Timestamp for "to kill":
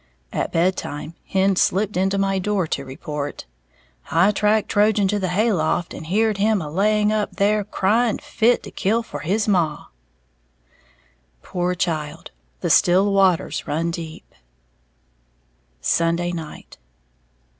8.63-9.03